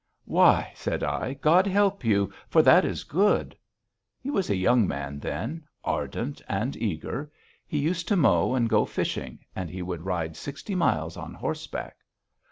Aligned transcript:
'Why,' 0.25 0.71
said 0.73 1.03
I. 1.03 1.33
'God 1.35 1.67
help 1.67 2.03
you, 2.03 2.33
for 2.49 2.63
that 2.63 2.83
is 2.85 3.03
good.' 3.03 3.55
He 4.19 4.31
was 4.31 4.49
a 4.49 4.55
young 4.55 4.87
man 4.87 5.19
then, 5.19 5.63
ardent 5.83 6.41
and 6.49 6.75
eager; 6.75 7.31
he 7.67 7.77
used 7.77 8.07
to 8.07 8.15
mow 8.15 8.55
and 8.55 8.67
go 8.67 8.83
fishing, 8.83 9.37
and 9.55 9.69
he 9.69 9.83
would 9.83 10.03
ride 10.03 10.35
sixty 10.35 10.73
miles 10.73 11.17
on 11.17 11.35
horseback. 11.35 11.97